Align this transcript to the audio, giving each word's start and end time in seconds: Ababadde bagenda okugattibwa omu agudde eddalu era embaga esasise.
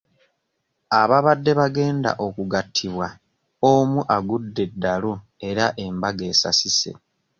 Ababadde 1.01 1.51
bagenda 1.59 2.11
okugattibwa 2.25 3.07
omu 3.71 3.99
agudde 4.15 4.61
eddalu 4.69 5.11
era 5.49 5.65
embaga 5.83 6.23
esasise. 6.31 6.91